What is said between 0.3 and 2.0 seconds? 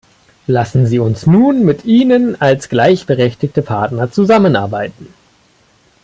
Lassen Sie uns nun mit